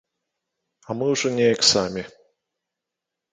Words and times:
А 0.87 0.95
мы 1.01 1.05
ўжо 1.13 1.27
неяк 1.35 1.61
самі. 1.73 2.03